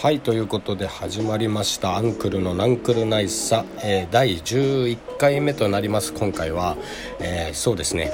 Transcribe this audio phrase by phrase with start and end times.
[0.00, 6.12] はいということで始まりました「アンクルのナンクルナイサ」えー、第11回目となります。
[6.12, 6.76] 今回は、
[7.18, 8.12] えー、そうですね。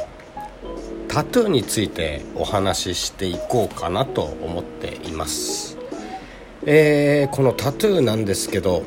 [1.09, 5.77] タトゥーについてお話ししていこうかなと思っています、
[6.65, 8.85] えー、このタトゥーなんですけど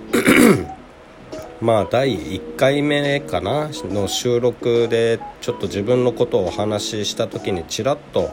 [1.61, 3.69] まあ第1回目かな？
[3.91, 8.31] の収録でちょっと自分のことをお話しした時にちらっと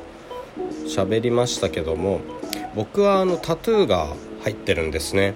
[0.86, 2.20] 喋りましたけども
[2.74, 5.34] 僕はあのタトゥーが入ってるんですね。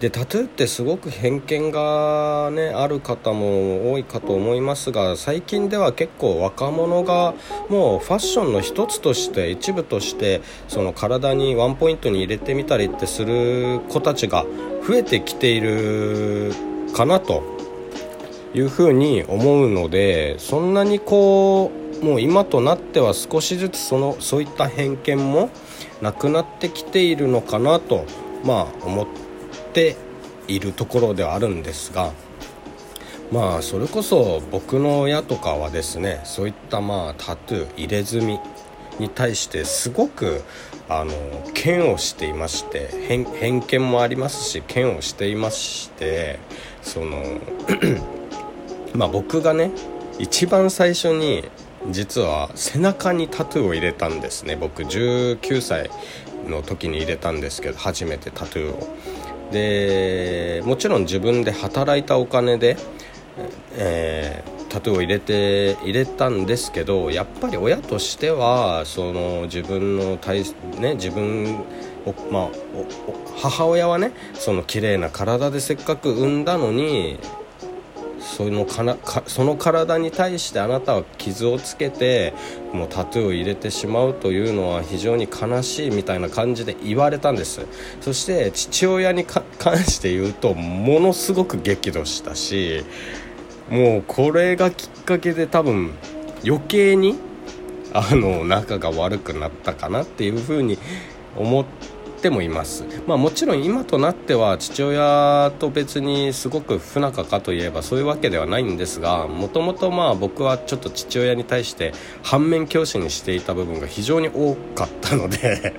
[0.00, 7.34] でタトゥーってすごく偏見が、ね、ある方も多いかと思いますが最近では結構若者が
[7.68, 14.46] もうファッションの一つとして一部としてその体にワンポイントに入れてみたりってする子たちが
[14.88, 16.54] 増えてきている
[16.94, 17.42] かなと
[18.54, 25.50] いうふうに思うのでそんなにこうもう今となっては少しずつそのそういった偏見も
[26.00, 28.06] なくなってきているのかなと
[28.44, 29.06] まあ思っ
[29.72, 29.96] て
[30.48, 32.12] いるところではあるんですが
[33.30, 38.38] まあそれこそ僕の親とかはですねそういったまあタトゥー入れ墨
[38.98, 40.42] に対してすごく
[40.88, 41.12] あの
[41.54, 46.38] 嫌悪していまして偏見もありますし嫌悪していまして
[46.82, 47.22] その
[48.94, 49.70] まあ僕がね
[50.18, 51.44] 一番最初に
[51.88, 54.56] 実は背中にタトゥーを入れたんですね。
[54.56, 55.90] 僕19歳
[56.46, 58.96] の時に入れたんですけど初めてタトゥーを。
[59.50, 62.76] でもちろん自分で働いたお金で、
[63.76, 70.44] えー、タトゥーを入れて入れたんですけどやっぱり親としてはその自分の体、
[70.78, 71.64] ね、自分
[72.30, 72.48] まあ、
[73.36, 77.18] 母親はねその綺麗な体でせっかく産んだのに
[78.20, 82.34] そのかなかその体に対してあなたは傷をつけて
[82.72, 87.66] もうタトゥーを入れてしまうというのは非常に悲しいみたいな感じで言われたんです。
[88.00, 89.44] そして父親に関
[89.78, 92.84] して言うとものすごく激怒したし
[93.70, 95.92] もうこれがきっかけで多分
[96.44, 97.16] 余計に
[97.92, 100.78] あの仲が悪くなったかなっていうふうに
[101.36, 111.92] 思ってってもいます、まあ、もちろん今となっては父親と別にすごく不仲かといえばそういうわけではないんですがもともと僕はちょっと父親に対して
[112.22, 115.74] 反面教師にしていた部分が非常に多かったので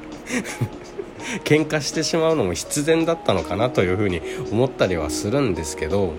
[1.46, 4.22] 喧嘩してしまうのも必然だったのかなというふうに
[4.52, 6.13] 思ったりはするんですけど、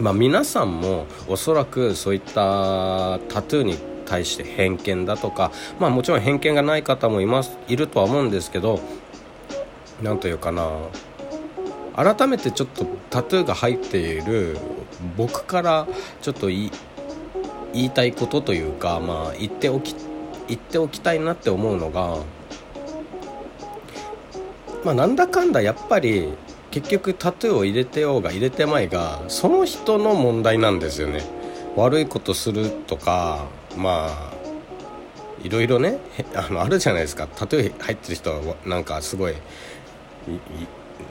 [0.00, 3.76] まあ、皆さんもおそらくそういったタトゥーに
[4.06, 8.80] 対して偏見だとか、まあ、もちろん偏見がない方もいますいるとは思うんですけど
[10.02, 10.68] 何というかな。
[11.94, 14.56] 改めてちょっとタトゥーが入っている
[15.16, 15.86] 僕から
[16.22, 16.70] ちょっと言
[17.74, 19.94] いたいことというか、まあ、言っておき
[20.48, 22.18] 言っておきたいなって思うのが、
[24.84, 26.32] まあ、なんだかんだやっぱり
[26.70, 31.22] 結局タトゥーを入れてようが入れてまいがその人の問題なんですよね。
[31.76, 33.46] 悪いことするとか
[33.76, 34.32] まあ
[35.42, 35.98] いろいろね
[36.34, 37.26] あのあるじゃないですか。
[37.26, 39.34] タトゥー入ってる人はなんかすごい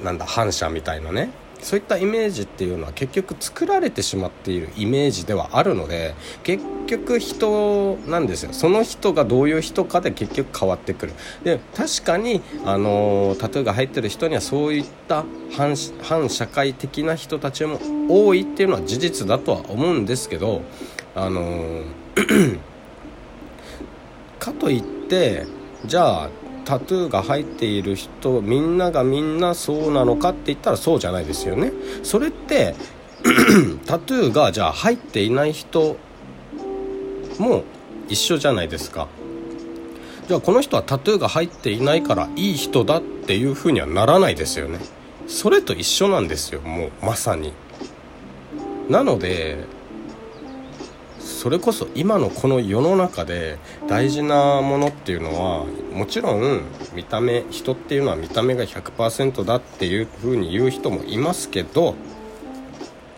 [0.03, 1.29] なんだ反射みたいなね。
[1.61, 8.51] そういったイメージっていうのは結局作られてしまっているイメージではあるので結局人なんですよ。
[8.51, 11.13] その人がどういう人かで結局変わってくる。
[11.43, 17.79] で確かにあのタトゥーが入ってる人にはそういった反反社会的な人たちも
[18.09, 20.63] 多いっていうのは事実だとは思うんですけど
[21.15, 21.83] あの
[24.39, 25.45] かといって
[25.85, 26.29] じゃあ
[26.65, 31.71] タトゥーが入っている人みんながみんなそうなのかって言ったらそうじゃないですよね。
[32.03, 32.75] それって
[33.85, 35.97] タトゥーがじゃあ入っていない人
[37.37, 37.63] も
[38.09, 39.07] 一緒じゃないですか。
[40.27, 44.79] じゃあこの人はタトゥーが入っていないからいい人だっていうふうにはならないですよね。
[45.27, 47.53] それと一緒なんですよもうまさに。
[48.89, 49.65] なので
[51.41, 53.57] それこそ今のこの世の中で
[53.87, 56.61] 大事なものっていうのはもちろん
[56.93, 61.95] 見た目人っていうのは見た目が100%だっていう風に言う人もいますけど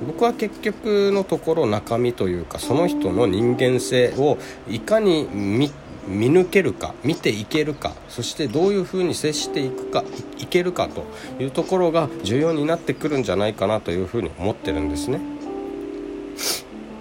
[0.07, 4.37] 僕は結局のところ中身というかその人の人間性を
[4.69, 5.69] いかに見
[6.07, 10.05] 見抜けるか見ていけるかそしてどういうふうに接していくか
[10.37, 11.03] いけるかと
[11.43, 15.32] いうところが重要になってくるんじゃないかなというふうに思ってるんですね。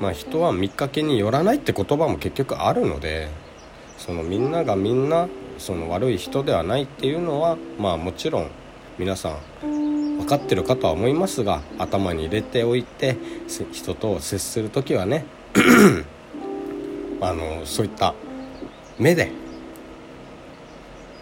[0.02, 3.28] まあ、人は見かけによらないって言葉も結局あるので
[3.98, 5.28] そのみんながみんな
[5.58, 8.50] その悪い人ではないっていうのはまあもちろん
[8.98, 13.16] 皆さん分かってるかとは思いますが頭に入れておいて
[13.70, 15.24] 人と接する時はね
[17.20, 18.16] あのそういった
[18.98, 19.30] 目で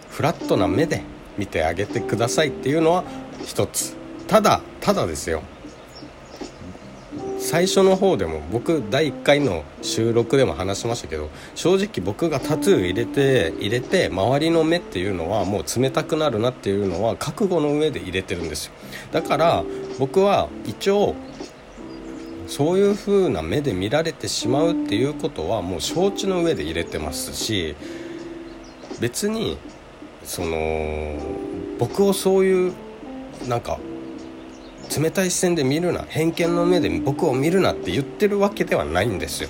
[0.09, 1.03] フラットな目で
[1.37, 3.03] 見てあげてくださいっていうのは
[3.45, 3.95] 一つ。
[4.27, 5.43] ただただですよ。
[7.51, 18.71] 最初の方でも僕第1回の収録でも話しましたけど正直僕がタトゥー入れて入れて周りの目っていうのはもう冷たくなるなっていうのは覚悟の上で入れてるんですよ。
[19.11, 19.65] だから
[19.99, 21.13] 僕は一応
[22.47, 27.75] そういう風な目で見られてしまうっていうことはもう承知の上で入れてますし
[29.01, 29.57] 別に
[30.23, 31.17] その
[31.79, 32.73] 僕をそういう
[33.45, 33.77] なんか
[34.97, 39.49] 冷たい視線で見るな偏見の目で僕を見るなって言ってるわけではないんですよ。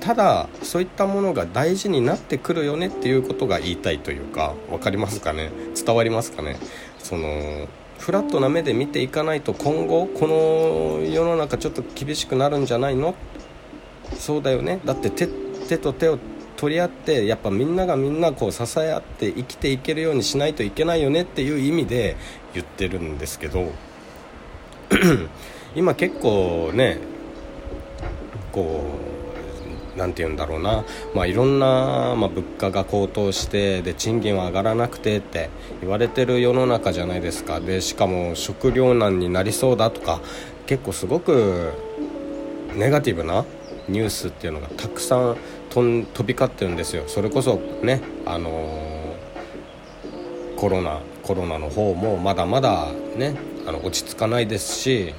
[0.00, 5.50] ただそういったものが大事になってくるよねっていうことが言いたいというか分かりますかね？
[5.74, 6.56] 伝わりますかね？
[6.98, 7.68] その
[7.98, 13.14] フラットな目で見ていかないと今後この世の中ちょっと厳しくなるんじゃないの？
[14.18, 14.80] そうだよね。
[14.84, 15.28] だって手
[15.68, 16.18] 手と手を
[16.56, 22.16] 取り合ってやっぱみんながみんなこう支え合って生きていけるようにしないといけないよねっていう意味で
[22.54, 23.70] 言ってるんですけど
[25.74, 26.98] 今結構ね
[28.52, 28.84] こ
[29.96, 30.84] う何て言うんだろうな、
[31.14, 35.50] まあ、いろんな、まあ、物価が高騰してで賃金は上がらなくてって
[35.80, 37.60] 言われてる世の中じゃないですか。
[37.60, 40.20] でしかも食糧難になりそうだとか
[40.66, 41.72] 結構すごく
[42.74, 43.44] ネガティブな
[43.88, 45.36] ニュースっていうのがたくさん
[45.70, 47.04] 飛び交ってるんですよ。
[47.06, 53.34] それこそねあのー、コロナコロナの方もまだまだね
[53.66, 55.14] あの落ち着かないですし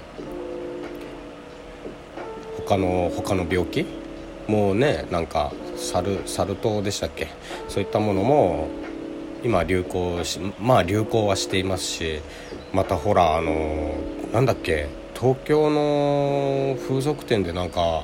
[2.58, 3.86] 他の他の病気？
[4.48, 7.28] もうねなんかサルサル痘でしたっけ？
[7.70, 8.68] そういったものも
[9.44, 12.22] 今流行しまあ流行はしていますし
[12.74, 13.96] またほらあの
[14.34, 14.88] なんだっけ？
[15.14, 18.04] 東京の風俗店でなんか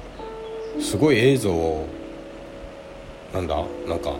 [0.79, 1.87] すごい映像を
[3.33, 3.55] なんだ？
[3.87, 4.13] なんか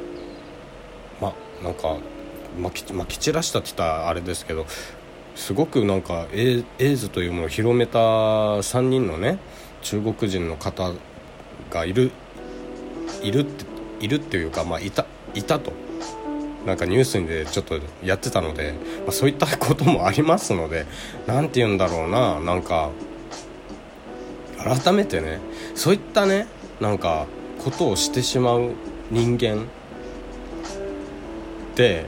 [1.22, 1.34] ま
[1.64, 1.98] なんか
[2.60, 4.66] まきまき散らしたって言ったらあれですけど
[5.40, 9.40] すごくなんかエイズというものを広めた3人のね
[9.82, 10.92] 中国人の方
[11.72, 12.12] がいる
[13.24, 13.66] いるって
[14.02, 15.72] いるっていうか、まあ、いたいたと。
[16.66, 18.74] なんかニュースでちょっとやってたので、
[19.06, 20.86] まあ、そういったこともありますので
[21.26, 22.92] 何て言うんだろうななんか
[24.58, 25.40] 改めてね
[25.74, 26.48] そういったね
[26.82, 27.28] なんか
[27.64, 28.74] ことをしてしまう
[29.10, 29.66] 人間っ
[31.76, 32.08] て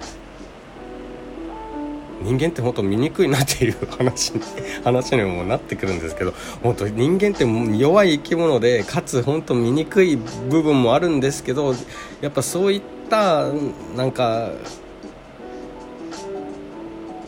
[2.23, 4.41] 人間って本当醜いなっていう話に
[4.83, 7.45] 話にもなってくるんですけど本当人間って
[7.77, 11.73] 弱い生き物でかつ本当醜い部分もあるんですけど
[12.21, 13.47] やっぱそういった
[13.95, 14.51] なんか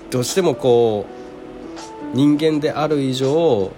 [0.10, 3.72] どうしてもこう人間である以上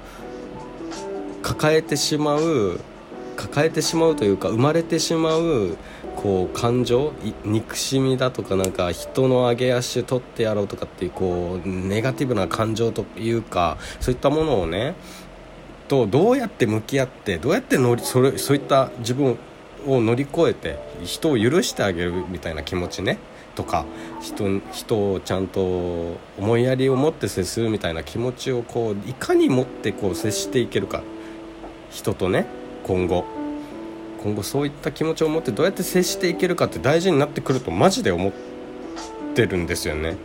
[1.41, 2.79] 抱えてしまう
[3.37, 5.77] 抱えてしまうというか生まれてしまう
[6.25, 7.13] こう感情
[7.43, 14.95] 憎しみだとかなんか人の上げ足取ってやろうとかっていうこうネガティブな感情というかそういったものをね
[15.87, 19.37] とどうやって向き合ってどうやって乗りそれそういった自分
[19.85, 23.19] を乗り越えて人を許してあげるみたいな気持ちね
[23.53, 23.85] とか
[24.19, 31.03] 人人をちゃんと思いやりを持って接するみたいな気持ちをこういかに持ってこう接していけるか。
[31.91, 32.47] 人とね
[32.83, 33.44] 今後。
[34.25, 38.33] 今後そういった気持ちを持ってどうやって接していけるかって大事になってくるとマジで思っ
[39.35, 40.17] てるんですよね。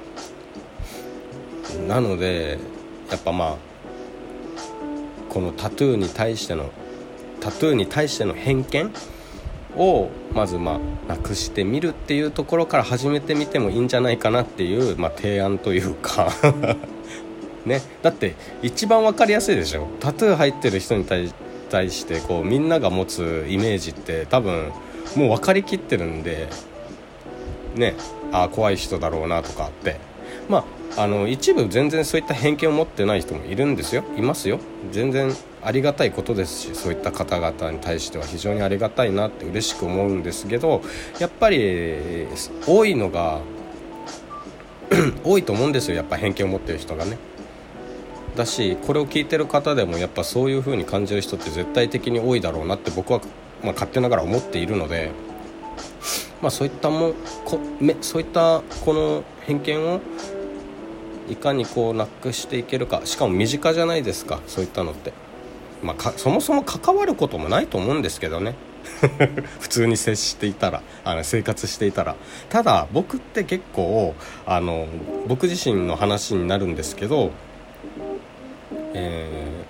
[1.86, 2.58] なので
[3.10, 3.56] やっぱまあ
[5.28, 6.70] このタトゥーに対しての
[7.40, 8.90] タトゥーに対しての偏見
[9.76, 16.32] をまずまあなくしてみるっていうところから始めてみてもいいんじゃないかなっていう、まあ、提案というか。
[17.66, 17.82] ね。
[18.00, 19.88] だって一番分かりやすいでしょ。
[20.00, 24.72] タトゥー入ってる人に対して対してこうみんなが持つイメージって多分
[25.16, 26.48] もう分かりきってるんで
[27.74, 27.94] ね
[28.32, 29.96] あ怖い人だろうなとかって。
[30.48, 34.02] まああの一部全然そういった偏見を持ってない人もいるんですよ。
[34.16, 34.58] いますよ。
[34.90, 40.82] 全然ありがたいことですしそういった方々に対しては非常にありがたいなって嬉しく思うんですけど
[41.18, 42.26] やっぱり
[42.66, 43.40] 多いのが
[45.22, 47.18] 多いと思うんですよやっぱ偏見を持ってる人がね。
[48.36, 53.20] だしこれを聞いてる方でもやっぱそういう風に感じる人って絶対的に多いだろうなって僕は、
[53.62, 55.10] まあ、勝手ながら思っているので、
[56.40, 60.00] まあ、そういったもこめそういったこの偏見を
[61.28, 65.12] いかにこうなくしていけるかしかも身近じゃないですかそういったのって、
[65.82, 68.54] まあ、そもそも関わることもないと思うんですけどね。
[69.60, 72.16] 普通に接していたらあの生活していたら。
[72.48, 74.14] ただ僕って結構
[74.46, 74.88] あの
[75.28, 77.30] 僕自身の話になるんですけど
[78.94, 79.64] え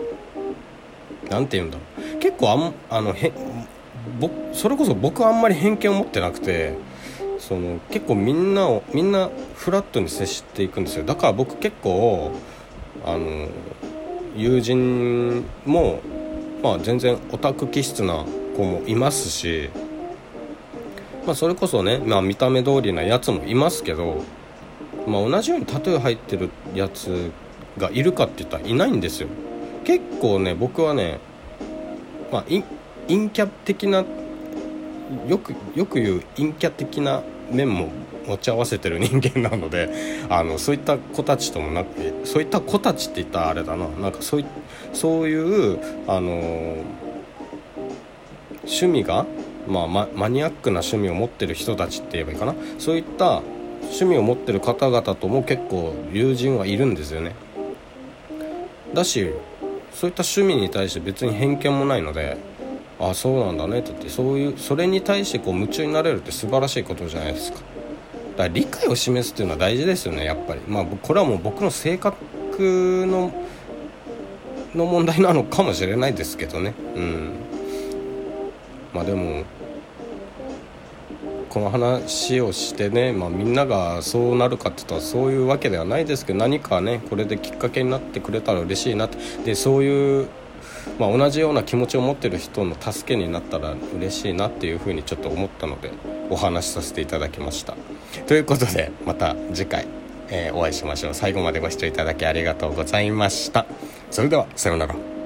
[1.27, 1.83] ー、なんて言うんだろ
[2.17, 2.19] う。
[2.19, 3.33] 結構あんあのへ
[4.19, 6.75] ぼそれこそ僕はあんまり偏見を持ってなくて
[7.39, 11.05] その結構みんなをみんなフラットに接していくんですよ。
[11.05, 12.33] だから僕結構
[13.05, 13.49] あの
[14.37, 16.01] 友人も、
[16.63, 18.25] まあ、全然オタク気質な
[18.57, 19.71] 子もいますし、
[21.27, 24.23] まあ、それこそね、まあ、見た目通りなやつもいますけど、
[25.07, 27.33] まあ、同じようにタトゥー入ってるやつ
[27.79, 29.29] がいるかって言ったらいないんですよ。
[29.85, 31.19] 結構ね僕はね、
[32.31, 32.43] まあ、
[33.09, 34.05] 陰キャ的な
[35.29, 37.89] よくよく言う陰キャ的な面も
[38.27, 39.91] 持ち合わせてる人間なので
[40.29, 41.89] あのそういった子たちともなく
[42.25, 43.89] そういった子たちって言ったらあれだな。
[44.01, 44.45] なんかそうい
[44.93, 46.77] そういうあの
[48.65, 49.27] 趣味が、
[49.67, 52.55] まあ、ママニアックな趣味を持ってる人たちって言えばいいかな。
[52.79, 53.43] そういった
[53.83, 57.33] 趣味を持ってる方々とも結構友人はいるんですよね。
[58.95, 59.33] だし
[59.93, 62.37] そういった趣味に対して別に偏見もないので
[62.99, 67.59] あそうなんだねって言ってそういうそれに対してこう夢中になれるって素晴らしいことじゃないですか。
[67.59, 70.61] だから理解を示すっていうのは大事ですよねやっぱり。
[70.69, 73.33] まあこれはもう僕の性格の
[74.75, 76.75] の問題なのかもしれないですけどね。
[76.95, 77.31] うん。
[78.93, 79.45] まあでも
[81.51, 89.19] この話をしてね、まあ、みんながそうなるかって言ったらそういうわけではないですけど何かねこれできっかけになってくれたら嬉しいなって。
[89.45, 90.29] でそういう
[90.99, 95.93] まあ、同じような気持ちを持ってる人の助けになったら嬉しいなっていうふうにちょっと思ったので
[96.31, 97.77] お話しさせていただきました。
[98.27, 99.87] ということでまた次回、
[100.29, 101.15] えー、お会いしましょう。
[101.15, 103.67] 最後までご視聴いただきありがとうございました。
[104.11, 105.20] それではさようなら。